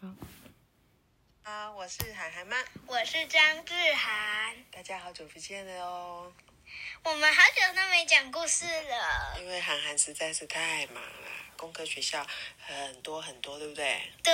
[0.00, 2.56] 好，我是涵涵妈，
[2.86, 6.32] 我是张志涵，大家好久不见了哦。
[7.02, 9.36] 我们好久都没讲故事了。
[9.40, 12.24] 因为涵涵实在是太忙了，工科学校
[12.60, 14.00] 很多很多，对不对？
[14.22, 14.32] 对，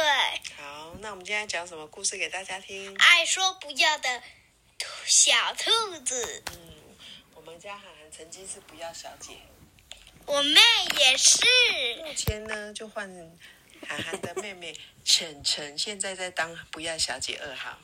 [0.59, 2.95] 好，那我们今天讲什么故事给大家听？
[2.99, 4.23] 爱说不要的
[5.07, 6.75] 小兔子，嗯，
[7.35, 9.39] 我们家涵涵曾经是不要小姐，
[10.27, 10.61] 我妹
[10.99, 11.43] 也是。
[12.05, 13.11] 目前呢就换
[13.85, 17.79] 涵涵的妹妹晨晨，现在在当不要小姐二号。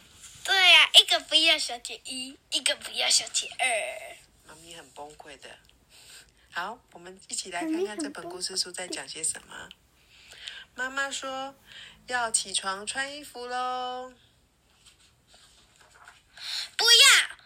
[0.45, 4.17] 对呀、一个不要小姐一，一个不要小姐二。
[4.47, 5.59] 妈咪很崩溃的。
[6.51, 9.69] 好，我们一起来看看这本故事书在讲些什么。
[10.75, 11.55] 妈妈说
[12.07, 14.13] 要起床穿衣服喽。
[16.77, 17.37] 不要！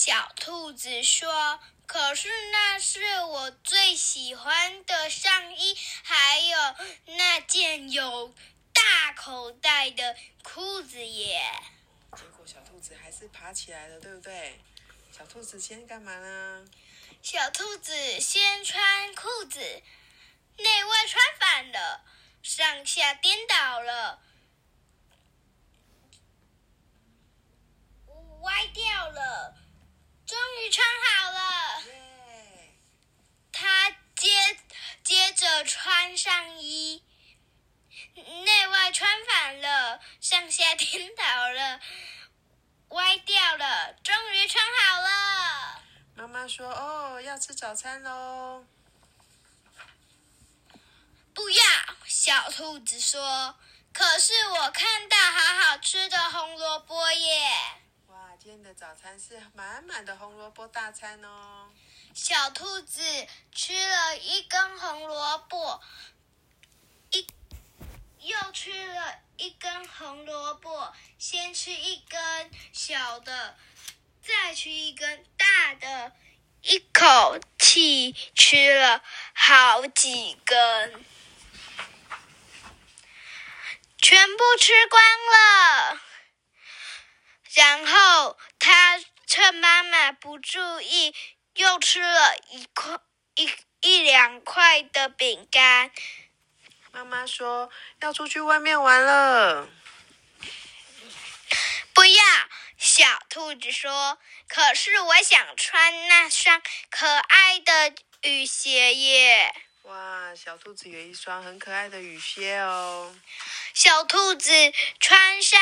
[0.00, 6.56] 小兔子说：“可是那是我最喜欢的上衣，还有
[7.06, 8.32] 那件有
[8.72, 11.42] 大口袋的裤子耶。
[12.16, 14.60] 结果小兔子还是爬起来了，对不对？
[15.10, 16.64] 小兔子先干嘛呢？”
[17.20, 19.82] 小兔子先穿裤子，
[20.58, 22.04] 内外穿反了，
[22.40, 24.20] 上下颠倒了，
[28.42, 29.56] 歪掉了，
[30.24, 31.82] 终于穿好了。
[31.86, 32.74] 耶！
[33.52, 34.58] 他接
[35.02, 37.02] 接着穿上衣，
[38.14, 39.60] 内外穿反
[40.48, 41.78] 了，上下颠倒了，
[42.88, 45.82] 歪掉了，终于穿好了。
[46.14, 48.64] 妈妈说哦，要吃早餐喽。
[51.34, 51.62] 不要，
[52.06, 53.56] 小兔子说。
[53.92, 57.50] 可是我看到好好吃的红萝卜耶！
[58.06, 61.68] 哇，今天的早餐是满满的红萝卜大餐哦。
[62.14, 63.02] 小兔子
[63.52, 65.80] 吃了一根红萝卜，
[66.16, 66.17] 一
[68.28, 73.56] 又吃了一根红萝卜，先吃一根小的，
[74.20, 76.12] 再吃一根大的，
[76.60, 79.02] 一口气吃了
[79.32, 81.02] 好几根，
[83.96, 86.00] 全部吃光了。
[87.54, 91.14] 然后他趁妈妈不注意，
[91.54, 92.98] 又吃了一块
[93.36, 93.50] 一
[93.80, 95.90] 一两块的饼干。
[96.98, 97.70] 妈妈说
[98.00, 99.68] 要出去外面玩了。
[101.94, 102.22] 不要，
[102.76, 104.18] 小兔子说。
[104.48, 106.60] 可是我想穿那双
[106.90, 109.54] 可爱的雨鞋耶。
[109.82, 113.14] 哇，小兔子有一双很可爱的雨靴哦。
[113.74, 114.50] 小兔子
[114.98, 115.60] 穿上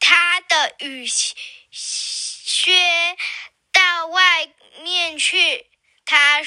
[0.00, 1.36] 它的雨靴
[3.70, 4.48] 到外
[4.80, 5.66] 面去，
[6.06, 6.40] 它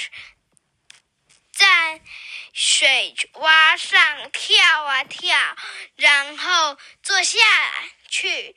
[1.53, 2.01] 在
[2.53, 5.55] 水洼上跳啊跳，
[5.95, 7.37] 然后坐下
[8.07, 8.55] 去。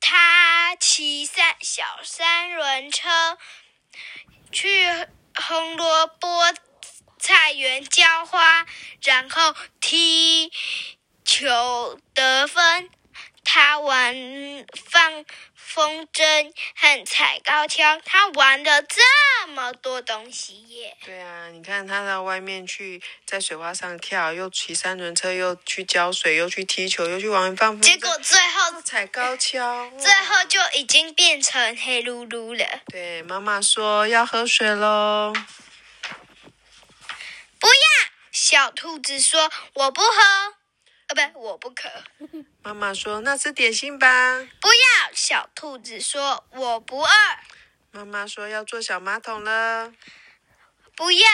[0.00, 3.38] 他骑三小三轮车
[4.52, 4.86] 去
[5.34, 6.54] 红萝卜
[7.18, 8.66] 菜园浇花，
[9.02, 10.52] 然后踢
[11.24, 12.90] 球得分。
[13.48, 14.12] 他玩
[14.90, 15.24] 放
[15.54, 19.00] 风筝和踩高跷，他玩了这
[19.48, 20.96] 么多东西耶！
[21.04, 32.80] 对啊，你看他到外面去，在水花上跳，又骑三轮车，又去浇水，又去踢球，又去玩放风筝，结果最后踩高跷，最后就已经变成黑噜噜了。
[32.88, 35.32] 对妈妈说要喝水喽。
[37.60, 37.76] 不要！
[38.32, 40.54] 小兔子说：“我不喝。”
[41.08, 41.88] 呃，不，我不渴。
[42.62, 44.38] 妈妈说那吃点心吧。
[44.60, 45.12] 不要！
[45.14, 47.08] 小兔子说：“我不饿。
[47.92, 49.92] 妈妈说要坐小马桶了。”
[50.96, 51.28] 不要！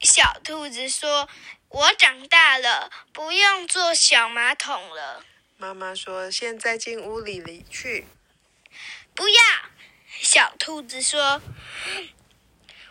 [0.00, 1.28] 小兔子说
[1.68, 5.24] ：“我长大了，不用坐小马桶了。
[5.56, 8.06] 妈妈说现在进屋里里去。”
[9.16, 9.40] 不要！
[10.20, 11.42] 小兔子说：“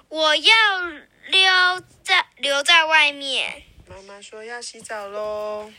[0.09, 0.79] 我要
[1.28, 3.63] 留在留在外面。
[3.88, 5.72] 妈妈说要洗澡喽。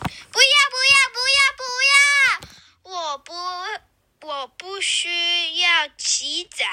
[0.00, 0.70] 不要！
[0.70, 1.08] 不要！
[1.12, 1.40] 不要！
[1.56, 1.62] 不
[1.92, 1.98] 要！
[2.82, 3.32] 我不，
[4.26, 6.64] 我不需要洗澡。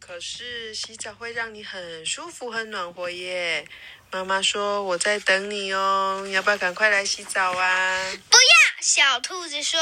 [0.00, 3.68] 可是洗澡会让你很舒服、很暖和耶。
[4.10, 8.12] 妈妈说我在等你哦，要不要赶快来洗澡啊？
[8.30, 8.42] 不要！
[8.80, 9.80] 小兔子说：“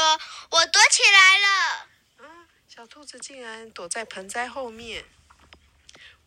[0.51, 1.47] 我躲起来了。
[2.17, 5.05] 啊，小兔子竟然躲在盆栽后面。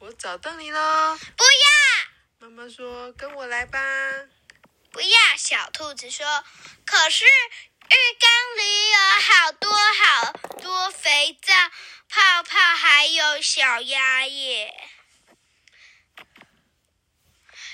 [0.00, 1.83] 我找到你喽！”不要！
[2.44, 3.80] 妈妈说跟我来吧。
[4.92, 5.18] 不要！
[5.38, 6.44] 小兔子说
[6.84, 11.54] ：“可是浴缸里有好多好多肥皂
[12.06, 14.74] 泡泡，还有小鸭耶！”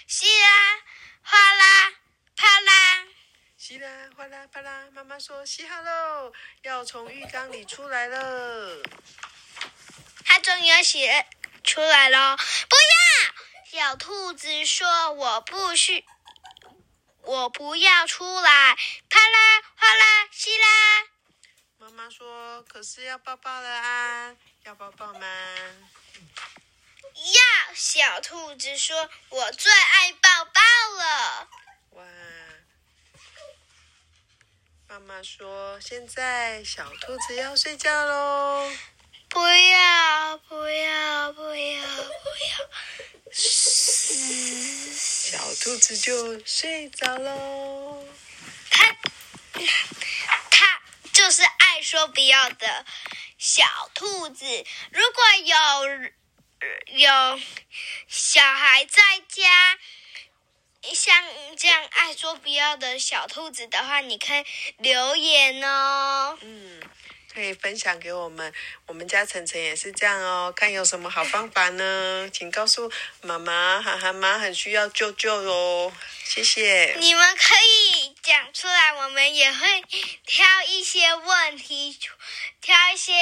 [0.07, 0.79] 稀啦，
[1.23, 1.93] 哗啦，
[2.37, 3.09] 啪啦，
[3.57, 6.33] 稀啦哗啦啪啦，妈妈说洗好喽，
[6.63, 8.81] 要从浴缸里出来了。
[10.25, 11.11] 它终于要洗
[11.65, 13.00] 出来了，不要！
[13.73, 16.05] 小兔子说：“我不需，
[17.23, 18.77] 我不要出来。”
[19.09, 21.07] 啪啦哗啦稀啦。
[21.79, 24.35] 妈妈说：“可是要抱抱了啊，
[24.65, 25.21] 要抱抱吗？”
[27.15, 27.73] 要！
[27.73, 30.61] 小兔子说：“我最爱抱抱
[30.99, 31.49] 了。”
[31.95, 32.05] 哇！
[34.89, 38.69] 妈妈说：“现在小兔子要睡觉喽。”
[39.31, 40.37] 不要！
[40.39, 41.33] 不要！
[41.33, 41.43] 不要！
[41.45, 42.71] 不要！
[43.33, 43.39] 小
[45.57, 48.05] 兔子就睡着喽。
[48.71, 48.97] 它，
[50.51, 50.83] 它
[51.13, 52.85] 就是爱说不要的
[53.39, 54.45] 小兔子。
[54.91, 55.57] 如果有
[56.99, 57.41] 有
[58.09, 59.79] 小孩在家，
[60.93, 61.25] 像
[61.57, 64.45] 这样爱说不要的小兔子的话，你可以
[64.79, 66.37] 留言哦。
[66.41, 66.83] 嗯。
[67.33, 68.53] 可以分享给我们，
[68.87, 70.53] 我们家晨晨也是这样哦。
[70.55, 72.29] 看有什么好方法呢？
[72.33, 72.91] 请告诉
[73.23, 75.93] 妈妈，涵涵妈很需要舅舅哦。
[76.25, 76.97] 谢谢。
[76.99, 79.85] 你们可以讲出来，我们也会
[80.27, 81.99] 挑一些问题，
[82.61, 83.13] 挑一些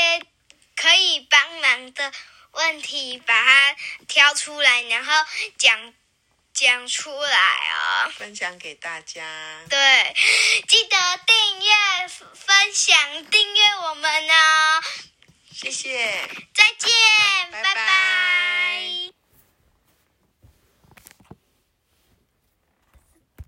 [0.74, 2.12] 可以帮忙的
[2.52, 3.76] 问题，把它
[4.06, 5.12] 挑出来，然后
[5.58, 5.94] 讲。
[6.54, 7.38] 讲出来
[7.70, 8.10] 哦！
[8.16, 9.22] 分享给大家。
[9.70, 10.12] 对，
[10.66, 14.82] 记得订阅、分享、订阅我们哦。
[15.54, 16.17] 谢谢。